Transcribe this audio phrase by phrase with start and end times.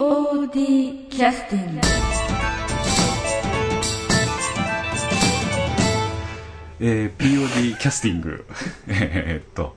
[0.00, 1.80] POD キャスティング
[6.80, 8.46] えー POD キャスティング
[8.88, 9.76] えーっと、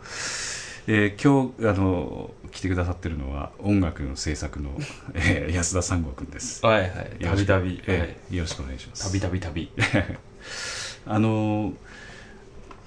[0.87, 4.69] えー今日あの来てくださってるのは音楽の制作の、
[5.13, 6.65] えー安田三郷君です。
[6.65, 6.89] はいはい。
[7.21, 7.83] よろしくたびたび。
[7.87, 9.05] えーよろしくお願いします。
[9.05, 9.69] たびたびたび。
[11.05, 11.73] あの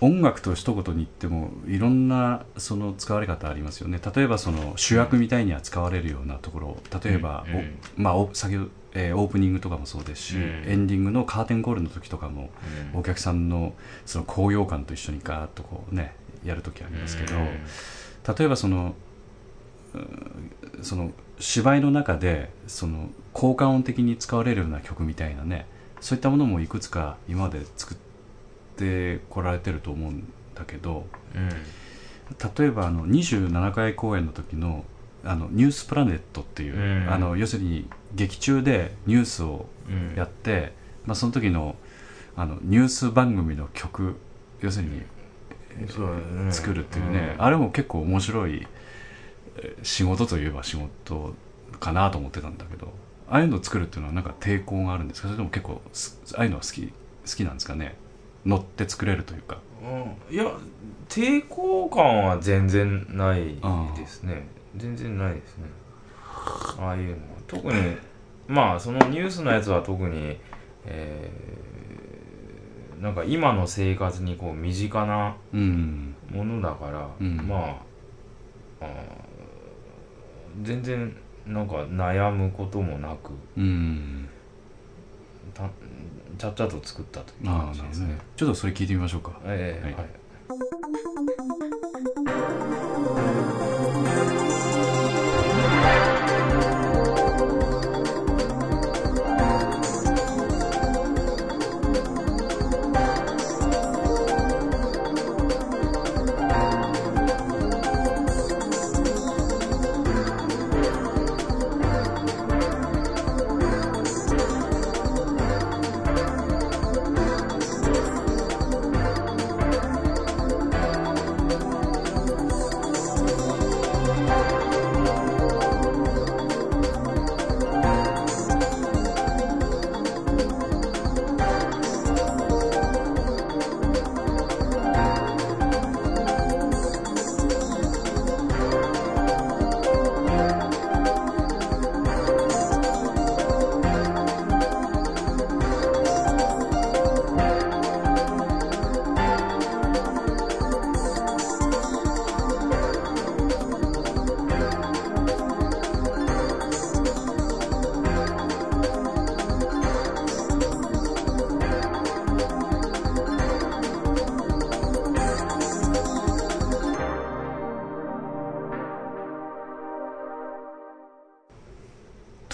[0.00, 3.98] 音楽と一言に言ってもいろんなその使われ方ありますよね。
[4.14, 6.76] 例えばその主役みたいに扱われるようなところ。
[7.02, 7.78] 例えば、うん。
[7.96, 10.42] まあ、お先ほど、えーオープニングとかもそうですし、うん。
[10.66, 12.50] エンディングのカーテンコールの時とかも、
[12.95, 13.74] お客さんの
[14.05, 17.34] その高揚感と一緒にガーッとこうねやる時ありますけど、
[18.38, 18.94] 例えばその
[19.94, 20.50] うん
[20.83, 25.66] その芝居の中でその効果音的に使われるような曲みたいなね
[26.00, 28.05] そういったものもいくつか今まで作って
[29.30, 31.48] こられてると思うんだけどうん。
[32.58, 34.84] 例えばあの27回公演の時の
[35.24, 37.12] あのニュースプラネットっていう、うん。
[37.12, 40.14] あの要するに劇中でニュースをうん。
[40.16, 40.72] やって、
[41.05, 41.77] まあ、その時の
[42.36, 44.16] あのニュース番組の曲
[44.60, 45.02] 要するに
[45.88, 46.52] そうだね。
[46.52, 47.42] 作るっていうね、うん。
[47.44, 48.66] あれも結構面白い
[49.56, 51.34] えー仕事といえば仕事
[51.80, 52.92] かなと思ってたんだけど
[53.28, 55.28] ああいうのを作るっていうのはなんか抵抗があるんですか？
[55.28, 56.92] それとも結構すああいうのは好き好
[57.24, 57.96] きなんですかね？
[58.47, 59.58] 乗って作れるというか。
[59.83, 60.34] うん。
[60.34, 60.44] いや、
[61.08, 63.56] 抵抗感は全然ない
[63.97, 64.47] ですね。
[64.77, 65.64] 全然ないですね。
[66.78, 67.17] ああいうのは。
[67.47, 67.72] 特に、
[68.48, 70.39] まあ、そのニュースのやつは特に、
[70.86, 71.67] えー
[73.02, 76.14] なんか今の生活にこう身近なうん。
[76.30, 77.36] ものだから、うん。
[77.47, 77.56] ま
[78.80, 78.89] ああー
[80.62, 81.14] 全然
[81.47, 83.33] なんか悩むこともなく。
[83.58, 84.28] うん
[85.55, 85.69] た
[86.39, 88.08] ちゃっちゃと作ったという感じですね。
[88.08, 88.19] ね。
[88.36, 89.30] ちょっとそれ聞いてみましょうか。
[89.30, 89.41] はい。
[89.48, 90.06] ええはい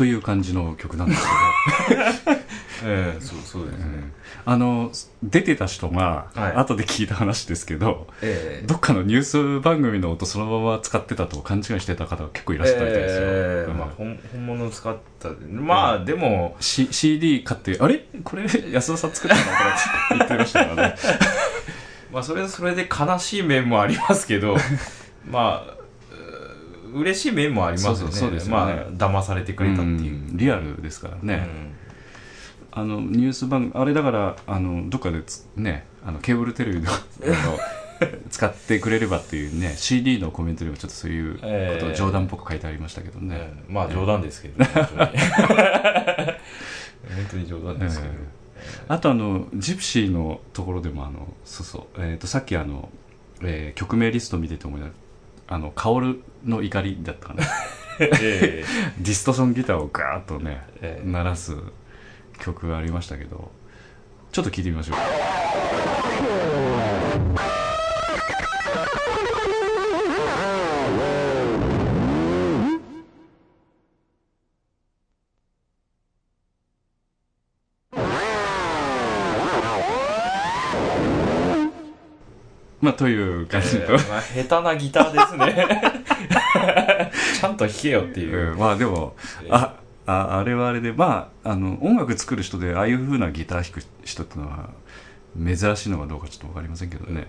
[0.02, 1.22] という感じの曲なんです
[1.88, 2.02] けど。
[2.84, 4.12] ええそうそうですね、
[4.44, 4.90] あの
[5.22, 6.52] 出てた人が、はい。
[6.56, 8.66] 後で聞いた話ですけどええ。
[8.66, 13.72] どっかのニュース番組の音そのまま使ってたと勘違いしてた方が結構いらっしゃったみたいですよ、うんええ。
[13.72, 18.42] まあ、本本物を使ったまあ、でも C、CD 買ってあれこれ
[18.72, 19.50] 安田さん作ったのって
[20.18, 20.96] 言ってましたからね。
[22.12, 24.56] まあそれはそれで悲しい面もありますけど。
[25.30, 25.81] まあう
[26.92, 27.98] 嬉しい面もありますよね。
[27.98, 28.74] そうそうそうですよね。
[28.98, 31.74] まあ騙されてくれたっていう、うんリアルですからね、うん。
[32.72, 37.58] あのニュース番組あれだからあのどっかでつねあのケーブルテレビの あの
[38.30, 45.10] 使ってくれればっていうね CD のコメントにもちょっとそういうことええ冗談っぽく書いてありましたけどね、ええまあ冗談ですけど、本当に。
[47.12, 48.42] 本当に冗談ですけど、え
[48.88, 52.88] あとあのジプシーのところでもあのそうそう、えー、とさっきあの、
[53.42, 54.86] えー曲名リスト見てて思い出
[55.52, 57.44] あの薫の怒りだったかな。
[58.00, 58.64] え
[58.98, 61.06] ディストソンギターをガーッとね、ええ。
[61.06, 61.54] 鳴らす
[62.38, 63.52] 曲がありましたけど
[64.32, 65.91] ちょっと聞いてみましょう
[82.82, 85.92] まあという感じと、えまあ、下手なギターですね。
[87.40, 89.14] ちゃんと弾けよっていう、うんまあでも
[89.48, 94.70] あああれはあれでまああの音楽作る人でああいう風なギター弾く人ってのは
[95.38, 97.26] 珍しいのかどうかちょっと分かりませんけどね、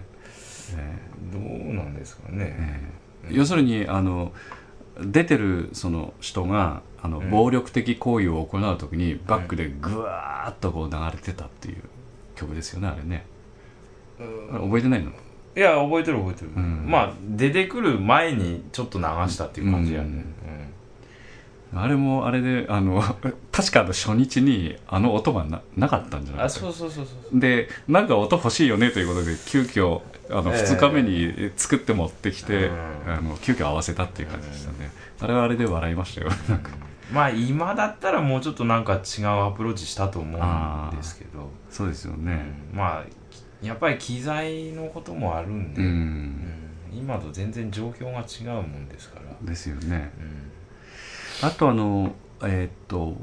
[0.76, 0.98] え
[1.32, 4.34] どうなんですかね、ーえー要するにあの
[5.00, 7.30] 出てるその人があの、うん。
[7.30, 11.84] 暴力的行為を行う時にバックでぐわーっとこう流れてたっていう
[12.36, 13.26] 曲ですよねあれね。
[14.52, 15.12] 覚えてないの？
[15.56, 16.86] いや覚えてる覚えてる、うん。
[16.88, 20.26] まあ出てくる前にちょっと流したっていう感じやね、
[21.76, 23.02] あれもあれであの
[23.52, 26.46] 確か初日にあの音がななかったんじゃうんない？
[26.48, 30.64] あそうそうそうそうでなんか音欲しいよねということで急遽あのええ。
[30.64, 33.14] 2日目に作って持ってきて、うん。
[33.14, 36.30] あの急遽合わせたっていう感じでしたね、あれはあれで笑いましたよ。
[36.50, 36.60] なん。
[36.60, 36.72] か
[37.12, 42.56] まあ今だったらもうちょっとなんか違うアプローチしたと思うんですけど、そうですようねん。
[42.74, 43.04] まあ
[43.64, 47.00] やっぱり機材のこともあるんで、うん、うん。
[47.00, 50.12] 今と全然状況が違うもんですから、ですよね。
[51.42, 51.48] うん。
[51.48, 52.14] あとあの
[52.44, 53.16] えーっと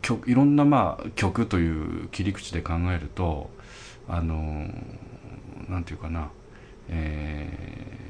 [0.00, 3.50] 曲いろんなまあ曲という切り口で考えると
[4.08, 4.66] あの
[5.68, 6.30] なんていうかな。
[6.88, 8.02] えー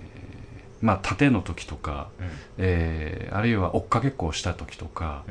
[0.85, 2.09] まあ縦の時とか、
[2.59, 5.23] えーあるいは追っかけっこをした時とか、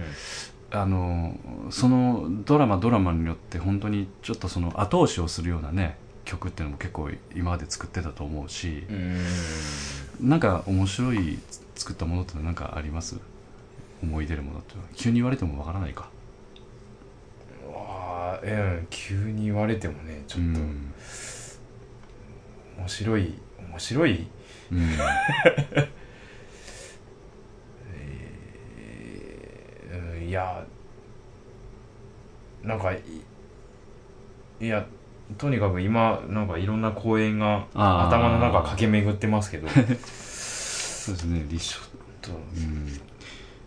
[0.73, 1.35] あの
[1.69, 11.39] そのドラマドラマによって本当にちょっとその後押しをするようなね曲っていうのも結構今まで作ってたと思うしう、なんか面白い
[11.75, 13.17] 作ったものって何かあります？
[14.03, 16.09] 思い出るものって急に言われてもわからないか。
[17.71, 20.59] わあうん急に言われてもねちょっと。
[20.59, 20.93] うん。
[22.77, 23.33] 面白い
[23.69, 24.27] 面白い。
[24.71, 24.89] うん
[27.93, 30.65] えーうんいや
[32.63, 33.01] なんかい
[34.59, 34.85] いや
[35.37, 38.07] とにかく今なんかいろんな公演があー。
[38.07, 39.67] 頭の中駆け巡ってますけど。
[39.73, 41.79] そうですね立証。
[42.21, 42.87] とうん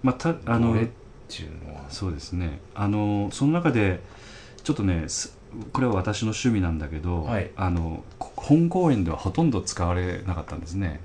[0.02, 0.88] まあたあのどれっ
[1.46, 1.86] うのは。
[1.88, 2.60] そうですね。
[2.74, 4.00] あのその中で
[4.62, 5.36] ちょっとねす
[5.72, 7.50] これは私の趣味なんだけど、はい。
[7.56, 11.00] あのこ本公演ではほとんど使われなかったんですね、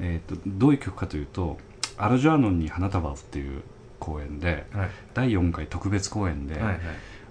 [0.00, 1.58] えー、とどういう曲かというと
[1.96, 3.62] 「アルジャーノンに花束を」っていう
[4.02, 4.90] 公演ではい。
[5.14, 6.78] 第4回特別公演で、はいはい。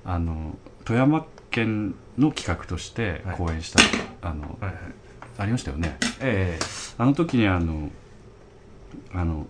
[0.06, 3.36] あの富山県の企画としてはい。
[3.36, 3.80] 公演した、
[4.22, 4.74] あのはいはい。
[5.38, 5.98] ありましたよね。
[6.22, 6.58] え
[6.98, 7.90] あの時にあの
[9.14, 9.48] あの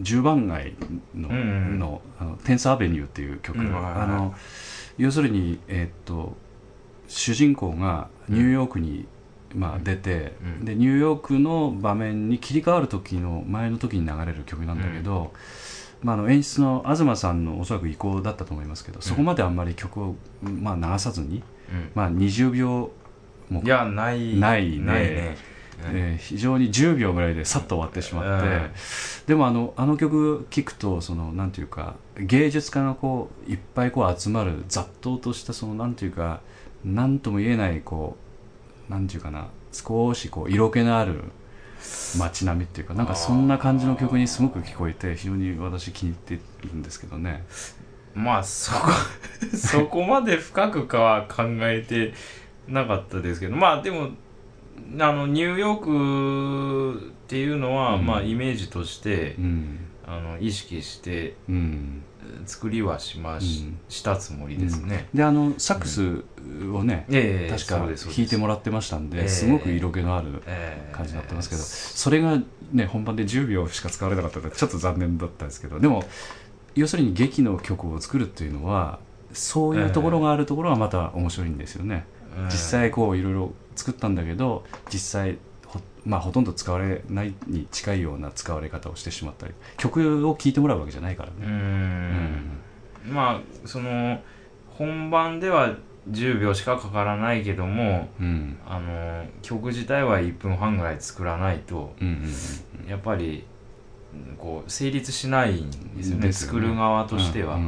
[0.00, 0.74] 10番街
[1.14, 1.40] の,、うんう
[1.74, 3.76] んのあの「テンスアベニュー」っていう曲、うん。
[3.76, 4.34] あの
[4.98, 6.36] 要するに、えーっと
[7.06, 9.06] 主人公がニューヨークに、
[9.54, 10.64] まあ、出て、うん。
[10.64, 15.32] でニューヨークの場面に切り替わる時の前の時に流れる曲なんだけど、
[16.02, 21.42] まあ、あの演出の東さんのおそらく意向だったと思いますけど、そこまであんまり曲を、まあ、流さずに、
[21.94, 22.90] まあ、20秒
[23.48, 24.36] もいやない。
[24.36, 24.84] ないね。
[24.84, 25.10] ないね。
[25.10, 25.54] えー
[26.18, 28.70] 非常に10秒ぐらいでさっと終わってしまって、うん。
[29.26, 36.40] でもあのあの曲聴くとそのなんていうか芸術家がこういっぱいこう集まる雑踏としたそのなんていうか
[36.84, 38.16] 何とも言えないこ
[38.88, 41.24] うなんていうかな少しこう色気のある
[42.18, 47.44] 街並みっていうかなんかそんな感じの曲にすごく聞こえて非常に私気に入ってるんですけどね。
[48.14, 48.90] まあそこ
[49.54, 52.14] そこまで深くかは考えて
[52.68, 54.10] なかったですけどまあでも
[55.00, 62.02] あのニューヨークっていうのは、うんまあイメージとしてうんあの意識してうん。
[62.46, 66.24] 作りはしまし,、たつもりですね、であのサックス
[66.72, 72.40] をね、ええ確か弾いてもらってましたんで、ええすごく色気のあるええ感じになってますけど、それが
[72.72, 76.04] ね本番で10秒しか使われなかったのでちょっと残念だったんですけどでも
[76.74, 78.98] 要するに劇の曲を作るっていうのは
[79.32, 82.14] そういうところがあるところがまた面白いんですよね、うん
[82.46, 85.38] 実際こういろいろ作ったんだけど実際ほ,、
[86.04, 92.60] まあ、ほとんど使われないに近いような使われ方をしてしまったり曲を聴いてもらうわけじゃないからうね、ん。
[93.08, 94.20] まあその
[94.68, 95.74] 本番では
[96.10, 98.58] 10秒しかかからないけどもうん。
[98.66, 103.46] あの曲自体は1分半ぐらい作らないとうんうんやっぱり
[104.12, 106.32] うんこう成立しないんですよねね。
[106.32, 107.58] 作る側としては、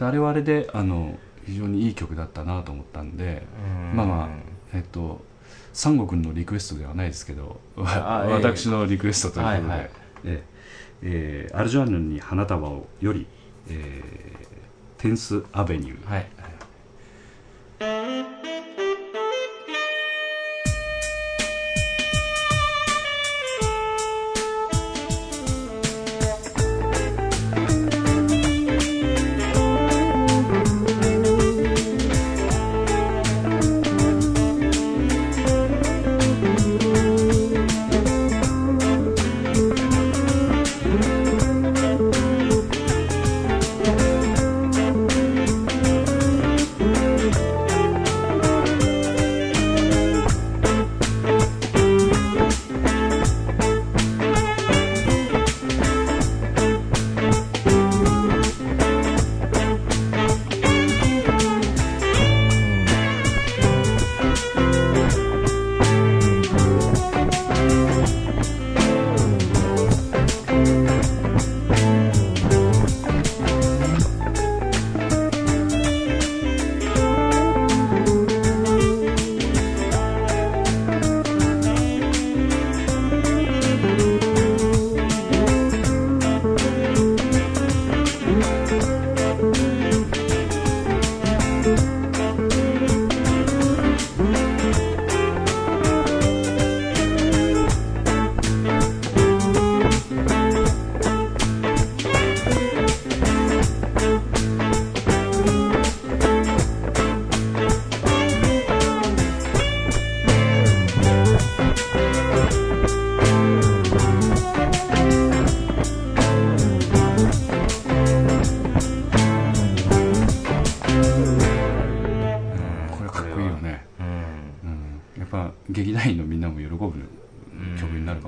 [0.00, 3.42] あれはあれであの非常にいい曲だったなと思ったんで、
[3.94, 4.28] まあまあ
[4.72, 5.20] えっと
[5.78, 9.90] 三悟君のリクエストではないですけど私のリクエストということで、はいはい。
[10.24, 10.42] ええ。
[11.02, 13.28] えーアルジャーヌンに花束をより、
[13.70, 14.48] えー
[15.00, 16.10] テンスアベニュー。
[16.10, 16.26] はい「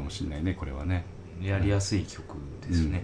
[0.00, 1.04] もしれないねこれはね。
[1.42, 3.02] やりやすい曲ですね、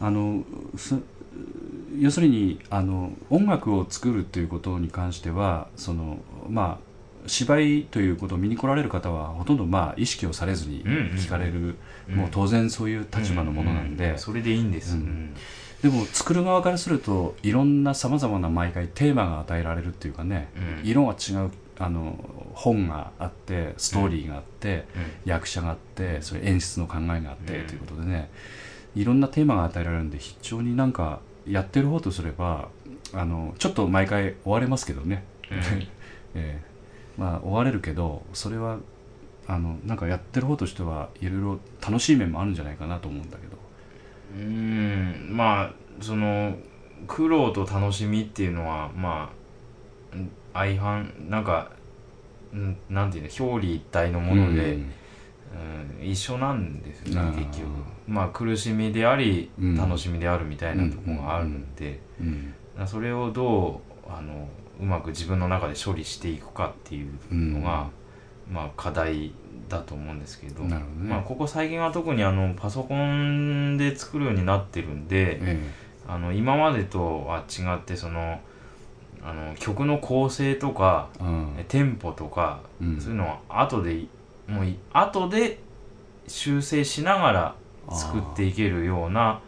[0.00, 0.42] あの
[0.76, 0.98] す
[1.98, 6.94] 要するにあの音楽を作るということに関してはそのまあ
[7.26, 11.76] 芝居ということを見に来られる方はほとんどまあ意識をされずに聞かれる、
[12.08, 12.16] うん。
[12.16, 15.00] もう当然そういう立場のものなんで、うそれでいいんです、うん。
[15.00, 15.34] うん。
[15.82, 20.48] でも作る側からするといろんなさまざまな毎回テーマが与えられるっていうかね、
[20.82, 20.88] うん。
[20.88, 22.16] 色が違うあの
[22.54, 24.86] 本があってストーリーがあって、
[25.24, 25.30] うん。
[25.30, 27.66] 役者があってそれ演出の考えがあって、うん。
[27.66, 28.30] ということでね
[28.94, 32.68] いろんなテーマが与えられるんで非常になんかやってる方とすれば
[33.12, 35.58] あのちょっと毎回追われますけどね、うん。
[36.34, 36.60] ええ。
[37.16, 38.78] まあ追われるけどそれは
[39.46, 43.58] あのなんかやってる方としてはいろいろ楽しい面もあるんじゃないかなと思うんだけど。
[44.36, 45.28] うん。
[45.30, 46.56] まあその
[47.06, 49.30] 苦労と楽しみっていうのはま
[50.12, 51.70] あうん相反なんか
[52.52, 54.80] うんなんていうの表裏一体のもので、うん。
[54.80, 54.94] うん
[56.02, 57.70] 一緒なんですね結局。
[58.08, 59.76] まあ苦しみでありうん。
[59.76, 62.54] 楽しみであるみたいなところがあるんで、うん。
[62.86, 64.48] それをどうあの
[64.80, 67.88] うまく自分の中で処理していくかっていうのが、
[68.50, 69.32] まあ課題
[69.68, 70.64] だと思うんですけど。
[70.64, 70.76] ね。
[71.02, 75.84] まあ、ここ最近は特にあのパソコンで作るようになってるんで、え。
[76.06, 78.40] あの今までとは違ってその
[79.24, 81.26] あの曲の構成とかえう
[81.62, 81.64] ん。
[81.66, 83.00] テンポとか、うん。
[83.00, 84.04] そういうのは後で
[84.46, 85.58] もうい後で
[86.28, 87.54] 修正しながら
[87.90, 89.40] 作っていけるような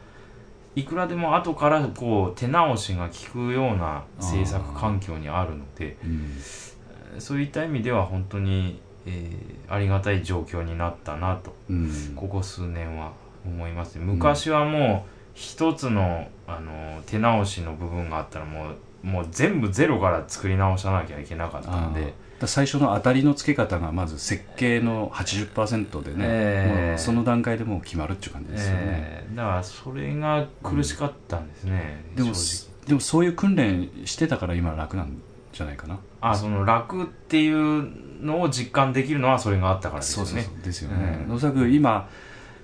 [0.75, 7.21] いくらでも後からこう手直しが効くような制作環境にあるのでうん。
[7.21, 11.90] そういった意味では本当に、えーありがたい状況になったなとうん。
[12.14, 13.12] ここ数年は
[13.45, 13.99] 思います。
[13.99, 22.15] 昔はもう一つのあの手直しの部分があったらもうもう全部ゼロから作り直さなきゃいけなかったんで。
[22.45, 26.88] 最初の当たりの付け方がまず設計の80%でね、ええ。
[26.91, 32.88] もうその段階でもう決まるっていう感じですよね、えーだからそれが苦しかったんですね、でも正直。
[32.88, 35.17] でもそういう訓練してたから今楽なん
[35.53, 35.99] じゃないかな。
[36.21, 40.43] あその楽っていうのを実感できるのはそれがあったからですよね。
[40.43, 42.09] そうですよね、うんおそらく今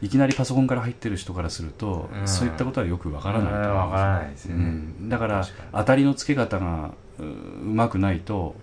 [0.03, 2.29] いきなりパソコンから入ってる人からすると、うん。
[2.29, 5.09] そういったことはよくわからないと思うえーわからないですよね、うん。
[5.09, 6.91] だから当たりの付け方が
[7.21, 8.57] ううまくないと、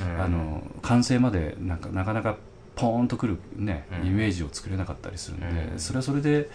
[0.00, 0.20] うん。
[0.20, 2.36] あの完成までなんかなかなか
[2.74, 4.08] ポーンとくる、ねうん。
[4.08, 5.78] イメージを作れなかったりするんで、うん。
[5.78, 6.50] それはそれで、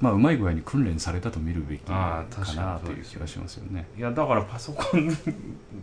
[0.00, 2.24] まあ、うまい具合に訓練されたと見るべきか
[2.56, 3.86] なという気がしますよね。
[3.96, 5.16] いやだからパソコン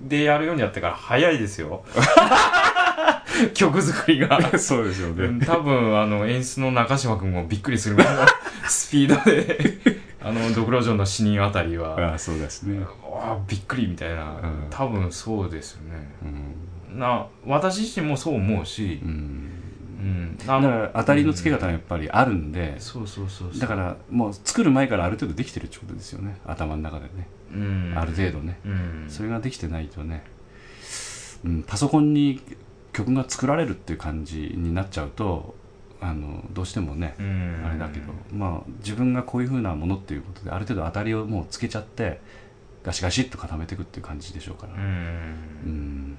[0.10, 1.86] でやるようになってから早いですよ
[3.54, 4.40] 曲作りが。
[4.58, 8.22] そうですようん多分あの演出の中島君もびっくりするぐらいの
[8.68, 10.04] スピードで。
[10.26, 12.00] あのドクロ城の死人あたりは。
[12.00, 12.80] ああそうですね、
[13.14, 14.68] あびっくりみたいな、うん。
[14.70, 16.16] 多分そうですよね。
[16.92, 17.00] うん。
[17.00, 19.02] な私自身もそう思うし。
[19.04, 19.50] う、ん、
[20.00, 23.60] うん、だから当たりの付け方がやっぱりあるんで、そうそうそうそう。
[23.60, 26.38] だからもう作る前からある程度できてるってことですよね。
[26.46, 27.94] 頭の中でね、うん。
[27.98, 29.06] ある程度ね、うん。
[29.10, 30.24] それができてないとね、
[31.44, 32.42] うん、パソコンに
[32.94, 35.56] 曲が作られるっていう感じになっちゃうと
[36.00, 37.64] あのどうしてもね、うん。
[37.66, 42.20] あれだけど、まあ、自分がこういうふうなものっていうことである程度当たりをもうつけちゃって
[42.84, 46.18] ガシガシっと固めていくっていう感じでしょうから、ううん。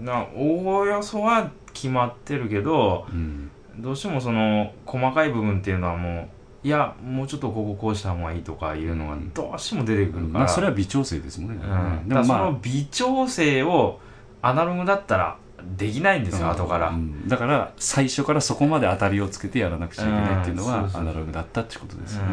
[0.00, 3.50] んなおおよそは決まってるけどうん。
[3.78, 6.28] どうしてもその細かい部分っていうのはも
[6.64, 14.00] ういやもうちょっとこここうした方がいいとかいうのがどうしても出てくるから、まあ、それは微調整ですもんね、うん、でもまあその微調整を
[14.42, 15.38] アナログだったら
[15.76, 16.52] できないんですよ、うん。
[16.52, 17.28] 後から、うん。
[17.28, 22.28] だから最初からそこまで当たりをつけてやらなくちゃいけないっていうのはアナログだったってことですよね、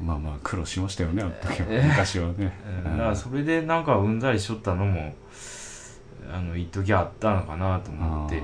[0.00, 1.66] うまあまあ苦労しましたよねあの時は。
[1.70, 2.52] えー昔はね、
[2.88, 5.14] ん、だからそれでなんかうんざりしとったのも
[6.32, 8.42] あの一時あったのかなと思って、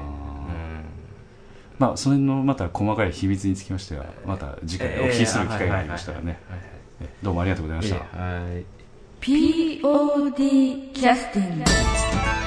[1.79, 6.41] まあそれのまた細かい秘密につきましてはまた次回お聞きする機会がありましたらね。
[7.23, 8.55] どうもありがとうございました、はいはい。
[8.55, 8.65] はい
[9.21, 12.46] POD キャスティング